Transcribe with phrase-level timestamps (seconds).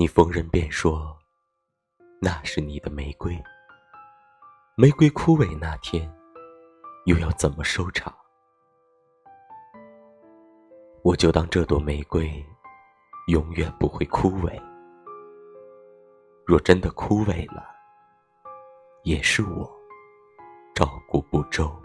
[0.00, 1.18] 你逢人便说
[2.20, 3.36] 那是你的玫瑰。
[4.76, 6.08] 玫瑰枯萎那天
[7.06, 8.14] 又要怎么收场？
[11.02, 12.32] 我就当这朵玫瑰
[13.26, 14.56] 永远不会枯萎。
[16.46, 17.68] 若真的枯萎了
[19.02, 19.68] 也是我
[20.76, 21.76] 照顾不周。